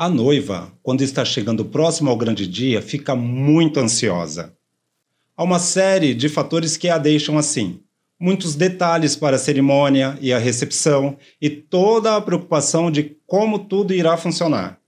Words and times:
A 0.00 0.08
noiva, 0.08 0.72
quando 0.80 1.02
está 1.02 1.24
chegando 1.24 1.64
próximo 1.64 2.08
ao 2.08 2.16
grande 2.16 2.46
dia, 2.46 2.80
fica 2.80 3.16
muito 3.16 3.80
ansiosa. 3.80 4.56
Há 5.36 5.42
uma 5.42 5.58
série 5.58 6.14
de 6.14 6.28
fatores 6.28 6.76
que 6.76 6.88
a 6.88 6.96
deixam 6.96 7.36
assim. 7.36 7.80
Muitos 8.16 8.54
detalhes 8.54 9.16
para 9.16 9.34
a 9.34 9.40
cerimônia 9.40 10.16
e 10.20 10.32
a 10.32 10.38
recepção 10.38 11.16
e 11.42 11.50
toda 11.50 12.14
a 12.14 12.20
preocupação 12.20 12.92
de 12.92 13.16
como 13.26 13.58
tudo 13.58 13.92
irá 13.92 14.16
funcionar. 14.16 14.78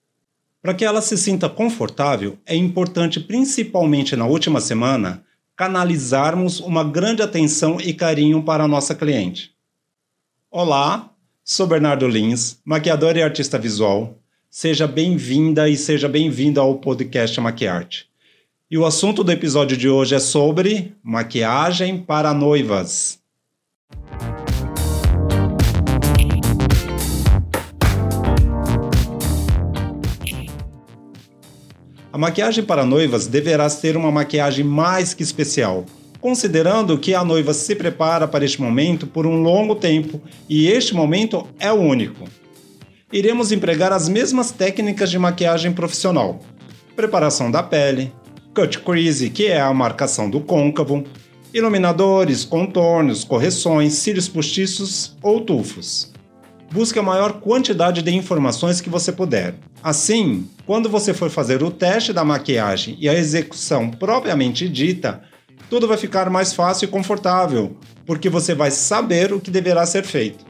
Para 0.63 0.75
que 0.75 0.85
ela 0.85 1.03
se 1.03 1.19
sinta 1.19 1.49
confortável, 1.49 2.39
é 2.47 2.55
importante, 2.55 3.19
principalmente 3.19 4.15
na 4.15 4.27
última 4.27 4.61
semana, 4.61 5.25
canalizarmos 5.57 6.61
uma 6.61 6.85
grande 6.85 7.21
atenção 7.21 7.81
e 7.81 7.93
carinho 7.93 8.45
para 8.45 8.63
a 8.63 8.69
nossa 8.69 8.95
cliente. 8.95 9.57
Olá, 10.49 11.11
sou 11.43 11.67
Bernardo 11.67 12.07
Lins, 12.07 12.61
maquiador 12.65 13.17
e 13.17 13.23
artista 13.25 13.59
visual 13.59 14.21
Seja 14.53 14.85
bem-vinda 14.89 15.69
e 15.69 15.77
seja 15.77 16.09
bem-vindo 16.09 16.61
ao 16.61 16.75
podcast 16.75 17.41
Maquiarte. 17.41 18.07
E 18.69 18.77
o 18.77 18.85
assunto 18.85 19.23
do 19.23 19.31
episódio 19.31 19.77
de 19.77 19.89
hoje 19.89 20.17
é 20.17 20.19
sobre 20.19 20.93
maquiagem 21.05 21.99
para 21.99 22.35
noivas. 22.35 23.21
A 32.13 32.19
maquiagem 32.19 32.65
para 32.65 32.85
noivas 32.85 33.29
deverá 33.29 33.69
ser 33.69 33.97
uma 33.97 34.11
maquiagem 34.11 34.65
mais 34.65 35.15
que 35.15 35.23
especial, 35.23 35.87
considerando 36.21 36.99
que 36.99 37.15
a 37.15 37.23
noiva 37.23 37.55
se 37.55 37.77
prepara 37.77 38.27
para 38.27 38.45
este 38.45 38.61
momento 38.61 39.07
por 39.07 39.29
um 39.29 39.41
longo 39.45 39.77
tempo 39.77 40.21
e 40.49 40.67
este 40.67 40.93
momento 40.93 41.47
é 41.61 41.71
o 41.71 41.77
único 41.77 42.25
iremos 43.13 43.51
empregar 43.53 43.93
as 43.93 44.09
mesmas 44.09 44.51
técnicas 44.51 45.11
de 45.11 45.19
maquiagem 45.19 45.73
profissional: 45.73 46.41
preparação 46.95 47.51
da 47.51 47.63
pele, 47.63 48.13
cut 48.55 48.79
crease, 48.81 49.31
que 49.31 49.47
é 49.47 49.61
a 49.61 49.73
marcação 49.75 50.31
do 50.31 50.41
côncavo, 50.41 51.05
iluminadores, 51.53 52.45
contornos, 52.45 53.25
correções, 53.25 53.95
cílios 53.95 54.29
postiços 54.29 55.17
ou 55.23 55.41
tufos. 55.41 56.13
Busque 56.73 57.01
a 57.01 57.03
maior 57.03 57.41
quantidade 57.41 58.01
de 58.01 58.15
informações 58.15 58.81
que 58.81 58.89
você 58.89 59.11
puder. 59.11 59.57
Assim, 59.83 60.49
quando 60.65 60.89
você 60.89 61.13
for 61.13 61.29
fazer 61.29 61.65
o 61.65 61.71
teste 61.71 62.13
da 62.13 62.25
maquiagem 62.25 62.97
e 63.01 63.09
a 63.09 63.15
execução 63.15 63.91
propriamente 63.91 64.69
dita, 64.69 65.21
tudo 65.69 65.89
vai 65.89 65.97
ficar 65.97 66.31
mais 66.31 66.53
fácil 66.53 66.85
e 66.85 66.89
confortável, 66.89 67.77
porque 68.07 68.29
você 68.29 68.55
vai 68.55 68.71
saber 68.71 69.33
o 69.33 69.41
que 69.41 69.51
deverá 69.51 69.85
ser 69.85 70.05
feito. 70.05 70.50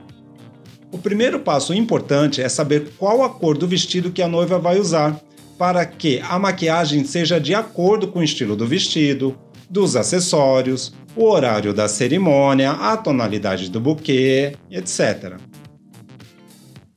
O 0.93 0.99
primeiro 0.99 1.39
passo 1.39 1.73
importante 1.73 2.43
é 2.43 2.49
saber 2.49 2.93
qual 2.99 3.23
a 3.23 3.29
cor 3.29 3.57
do 3.57 3.67
vestido 3.67 4.11
que 4.11 4.23
a 4.23 4.29
noiva 4.29 4.59
vai 4.59 4.79
usar, 4.79 5.21
para 5.57 5.87
que 5.87 6.21
a 6.29 6.39
maquiagem 6.39 7.05
seja 7.05 7.41
de 7.41 7.55
acordo 7.55 8.09
com 8.09 8.19
o 8.19 8.25
estilo 8.25 8.57
do 8.57 8.67
vestido, 8.67 9.37
dos 9.69 9.95
acessórios, 9.95 10.93
o 11.15 11.25
horário 11.27 11.73
da 11.73 11.87
cerimônia, 11.87 12.73
a 12.73 12.97
tonalidade 12.97 13.71
do 13.71 13.81
buquê, 13.81 14.57
etc. 14.69 15.37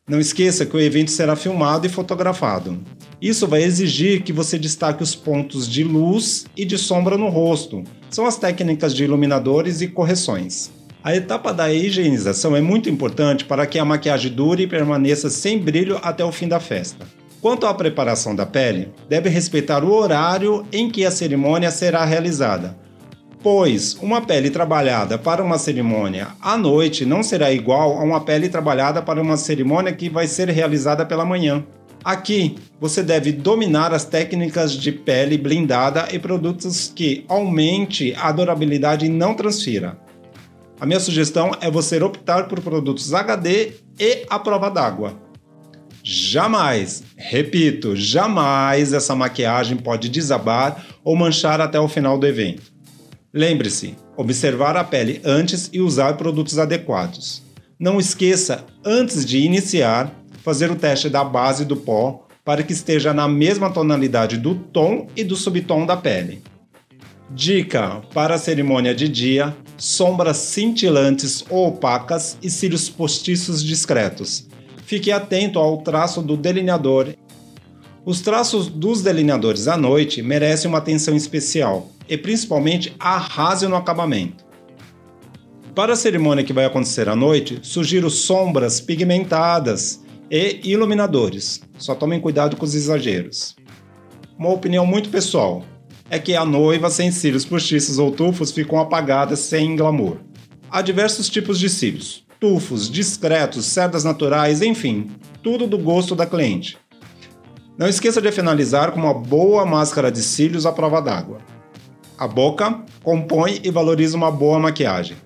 Não 0.10 0.20
esqueça 0.20 0.66
que 0.66 0.76
o 0.76 0.80
evento 0.80 1.12
será 1.12 1.36
filmado 1.36 1.86
e 1.86 1.90
fotografado. 1.90 2.80
Isso 3.22 3.48
vai 3.48 3.64
exigir 3.64 4.24
que 4.24 4.34
você 4.34 4.58
destaque 4.58 5.04
os 5.04 5.16
pontos 5.16 5.70
de 5.70 5.84
luz 5.84 6.46
e 6.58 6.66
de 6.66 6.78
sombra 6.78 7.18
no 7.18 7.30
rosto. 7.30 7.84
São 8.10 8.26
as 8.26 8.38
técnicas 8.38 8.94
de 8.94 9.04
iluminadores 9.04 9.82
e 9.82 9.88
correções. 9.88 10.72
A 11.04 11.14
etapa 11.14 11.54
da 11.54 11.70
higienização 11.70 12.56
é 12.56 12.62
muito 12.62 12.90
importante 12.90 13.44
para 13.44 13.68
que 13.68 13.78
a 13.78 13.84
maquiagem 13.84 14.32
dure 14.32 14.64
e 14.64 14.68
permaneça 14.68 15.30
sem 15.30 15.60
brilho 15.60 16.00
até 16.02 16.24
o 16.24 16.32
fim 16.32 16.48
da 16.48 16.62
festa. 16.62 17.06
Quanto 17.42 17.66
à 17.66 17.74
preparação 17.74 18.34
da 18.34 18.46
pele, 18.46 18.88
deve 19.10 19.28
respeitar 19.28 19.84
o 19.84 19.92
horário 19.92 20.66
em 20.72 20.90
que 20.90 21.06
a 21.06 21.12
cerimônia 21.12 21.72
será 21.72 22.06
realizada, 22.06 22.78
pois 23.42 23.96
uma 24.02 24.22
pele 24.22 24.50
trabalhada 24.50 25.18
para 25.18 25.44
uma 25.44 25.58
cerimônia 25.58 26.30
à 26.40 26.58
noite 26.58 27.06
não 27.06 27.22
será 27.22 27.52
igual 27.52 27.98
a 27.98 28.02
uma 28.02 28.22
pele 28.22 28.48
trabalhada 28.48 29.02
para 29.02 29.22
uma 29.22 29.36
cerimônia 29.36 29.92
que 29.92 30.10
vai 30.10 30.26
ser 30.26 30.48
realizada 30.48 31.06
pela 31.06 31.26
manhã. 31.26 31.66
Aqui, 32.02 32.56
você 32.80 33.04
deve 33.04 33.34
dominar 33.34 33.94
as 33.94 34.06
técnicas 34.06 34.72
de 34.72 34.94
pele 34.94 35.38
blindada 35.38 36.08
e 36.14 36.20
produtos 36.20 36.90
que 36.96 37.26
aumente 37.28 38.16
a 38.18 38.32
durabilidade 38.32 39.06
e 39.06 39.10
não 39.10 39.34
transfira. 39.34 40.02
A 40.84 40.86
minha 40.86 41.00
sugestão 41.00 41.52
é 41.62 41.72
você 41.72 41.98
optar 42.04 42.50
por 42.50 42.60
produtos 42.60 43.14
HD 43.14 43.72
e 43.98 44.26
à 44.30 44.38
prova 44.38 44.70
d'água. 44.70 45.18
Jamais, 46.04 47.06
repito, 47.16 47.96
jamais 47.96 48.92
essa 48.92 49.16
maquiagem 49.16 49.78
pode 49.78 50.10
desabar 50.10 50.86
ou 51.02 51.16
manchar 51.16 51.62
até 51.62 51.80
o 51.80 51.88
final 51.88 52.18
do 52.18 52.28
evento. 52.28 52.64
Lembre-se, 53.34 53.96
observar 54.18 54.76
a 54.76 54.84
pele 54.84 55.22
antes 55.24 55.70
e 55.72 55.80
usar 55.80 56.18
produtos 56.18 56.60
adequados. 56.60 57.42
Não 57.80 57.98
esqueça, 57.98 58.66
antes 58.84 59.26
de 59.26 59.38
iniciar, 59.38 60.14
fazer 60.44 60.70
o 60.70 60.76
teste 60.76 61.08
da 61.08 61.24
base 61.24 61.64
do 61.64 61.78
pó 61.78 62.28
para 62.44 62.62
que 62.62 62.74
esteja 62.74 63.14
na 63.14 63.26
mesma 63.26 63.70
tonalidade 63.70 64.36
do 64.36 64.54
tom 64.54 65.08
e 65.16 65.24
do 65.24 65.38
subtom 65.38 65.86
da 65.86 65.96
pele. 65.96 66.44
Dica 67.30 68.02
para 68.14 68.36
a 68.36 68.38
cerimônia 68.38 68.94
de 68.94 69.08
dia: 69.08 69.56
sombras 69.78 70.38
cintilantes 70.38 71.44
ou 71.50 71.68
opacas 71.68 72.38
e 72.42 72.50
cílios 72.50 72.90
postiços 72.90 73.64
discretos. 73.64 74.48
Fique 74.86 75.12
atento 75.12 75.58
ao 75.58 75.78
traço 75.78 76.22
do 76.22 76.36
delineador. 76.36 77.14
Os 78.06 78.20
traços 78.22 78.68
dos 78.68 79.02
delineadores 79.02 79.68
à 79.68 79.78
noite 79.78 80.22
merecem 80.22 80.70
uma 80.70 80.80
atenção 80.80 81.16
especial 81.16 81.90
e 82.08 82.18
principalmente 82.18 82.94
arrase 83.00 83.66
no 83.68 83.78
acabamento. 83.78 84.44
Para 85.74 85.94
a 85.94 85.96
cerimônia 85.96 86.44
que 86.44 86.54
vai 86.54 86.66
acontecer 86.66 87.08
à 87.08 87.16
noite, 87.16 87.60
sugiro 87.64 88.10
sombras 88.10 88.82
pigmentadas 88.82 90.04
e 90.30 90.60
iluminadores. 90.64 91.62
Só 91.78 91.96
tomem 91.96 92.20
cuidado 92.20 92.58
com 92.58 92.66
os 92.66 92.76
exageros. 92.76 93.56
Uma 94.38 94.50
opinião 94.50 94.86
muito 94.86 95.10
pessoal 95.10 95.64
é 96.10 96.20
que 96.20 96.36
a 96.36 96.46
noiva 96.46 96.90
sem 96.90 97.12
cílios 97.12 97.46
postiços 97.46 97.98
ou 97.98 98.12
tufos 98.12 98.52
ficam 98.52 98.80
apagadas 98.80 99.40
sem 99.40 99.76
glamour. 99.76 100.18
Há 100.70 100.82
diversos 100.82 101.30
tipos 101.30 101.60
de 101.60 101.70
cílios: 101.70 102.26
tufos, 102.40 102.90
discretos, 102.90 103.66
cerdas 103.66 104.04
naturais, 104.04 104.62
enfim, 104.62 105.12
tudo 105.42 105.68
do 105.68 105.78
gosto 105.78 106.16
da 106.16 106.26
cliente. 106.26 106.78
Não 107.78 107.88
esqueça 107.88 108.22
de 108.22 108.32
finalizar 108.32 108.92
com 108.92 109.00
uma 109.00 109.14
boa 109.14 109.66
máscara 109.66 110.12
de 110.12 110.22
cílios 110.22 110.66
à 110.66 110.72
prova 110.72 111.02
d'água. 111.02 111.40
A 112.18 112.28
boca 112.28 112.84
compõe 113.02 113.60
e 113.64 113.72
valoriza 113.72 114.16
uma 114.16 114.32
boa 114.32 114.60
maquiagem. 114.60 115.18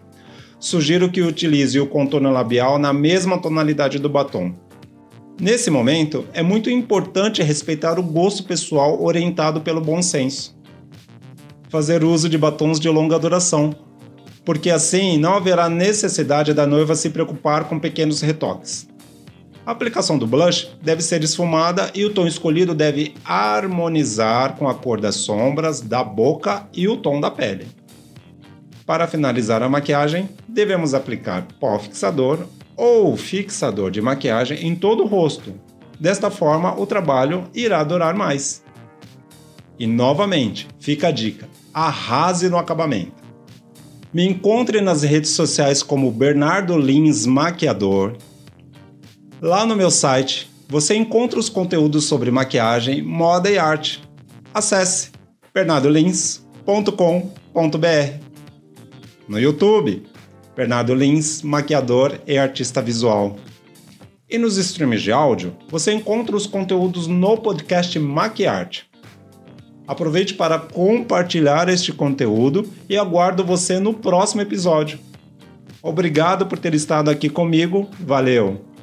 Sugiro 0.60 1.12
que 1.12 1.22
utilize 1.22 1.80
o 1.80 1.86
contorno 1.86 2.32
labial 2.32 2.80
na 2.80 2.94
mesma 2.94 3.38
tonalidade 3.38 4.00
do 4.00 4.10
batom. 4.10 4.54
Nesse 5.40 5.70
momento, 5.70 6.26
é 6.34 6.42
muito 6.42 6.70
importante 6.70 7.44
respeitar 7.44 8.00
o 8.00 8.04
gosto 8.04 8.44
pessoal 8.44 9.04
orientado 9.04 9.62
pelo 9.62 9.80
bom 9.80 10.02
senso 10.02 10.57
fazer 11.70 12.04
uso 12.04 12.30
de 12.30 12.38
batons 12.38 12.80
de 12.80 12.90
longa 12.90 13.20
duração, 13.20 13.76
porque 14.46 14.70
assim 14.70 15.18
não 15.18 15.34
haverá 15.34 15.70
necessidade 15.70 16.54
da 16.54 16.66
noiva 16.66 16.96
se 16.96 17.10
preocupar 17.10 17.66
com 17.66 17.80
pequenos 17.80 18.22
retoques. 18.22 18.88
A 19.66 19.72
aplicação 19.72 20.18
do 20.18 20.26
blush 20.26 20.70
deve 20.82 21.02
ser 21.02 21.22
esfumada 21.22 21.92
e 21.94 22.06
o 22.06 22.14
tom 22.14 22.26
escolhido 22.26 22.74
deve 22.74 23.14
harmonizar 23.26 24.56
com 24.56 24.70
a 24.70 24.74
cor 24.74 25.02
das 25.02 25.16
sombras, 25.16 25.82
da 25.82 26.02
boca 26.02 26.66
e 26.74 26.88
o 26.88 26.96
tom 26.96 27.20
da 27.20 27.30
pele. 27.30 27.68
Para 28.86 29.06
finalizar 29.06 29.62
a 29.62 29.68
maquiagem, 29.68 30.30
devemos 30.48 30.94
aplicar 30.94 31.46
pó 31.60 31.78
fixador 31.78 32.48
ou 32.78 33.18
fixador 33.18 33.92
de 33.92 34.02
maquiagem 34.02 34.66
em 34.66 34.74
todo 34.74 35.04
o 35.04 35.08
rosto. 35.08 35.54
Desta 36.00 36.32
forma, 36.32 36.80
o 36.80 36.86
trabalho 36.86 37.44
irá 37.54 37.84
durar 37.84 38.16
mais. 38.16 38.64
E 39.78 39.86
novamente, 39.86 40.70
fica 40.80 41.10
a 41.10 41.12
dica: 41.12 41.50
arrase 41.86 42.50
no 42.50 42.58
acabamento. 42.58 43.24
Me 44.12 44.28
encontre 44.28 44.82
nas 44.82 45.04
redes 45.04 45.32
sociais 45.32 45.84
como 45.84 46.10
Bernardo 46.10 46.76
Lins 46.76 47.28
Maquiador. 47.28 48.18
Lá 49.40 49.64
no 49.64 49.76
meu 49.76 49.92
site 49.92 50.50
você 50.68 50.96
encontra 50.96 51.40
os 51.40 51.50
conteúdos 51.50 52.06
sobre 52.06 52.32
maquiagem, 52.32 53.04
moda 53.04 53.50
e 53.50 53.60
arte. 53.60 54.02
Acesse 54.52 55.12
bernardolins.com.br. 55.54 58.24
No 59.28 59.40
YouTube, 59.40 60.04
Bernardo 60.56 60.96
Lins, 60.96 61.44
maquiador 61.44 62.20
e 62.26 62.40
artista 62.40 62.82
visual. 62.82 63.36
E 64.28 64.40
nos 64.40 64.58
streams 64.58 65.04
de 65.04 65.12
áudio, 65.12 65.56
você 65.70 65.94
encontra 65.94 66.36
os 66.36 66.48
conteúdos 66.48 67.06
no 67.06 67.38
podcast 67.38 68.00
Maquiarte. 68.00 68.87
Aproveite 69.88 70.34
para 70.34 70.60
compartilhar 70.60 71.70
este 71.70 71.94
conteúdo 71.94 72.70
e 72.90 72.98
aguardo 72.98 73.44
você 73.44 73.80
no 73.80 73.94
próximo 73.94 74.42
episódio. 74.42 75.00
Obrigado 75.82 76.46
por 76.46 76.60
ter 76.60 76.74
estado 76.74 77.10
aqui 77.10 77.30
comigo. 77.30 77.88
Valeu! 78.00 78.77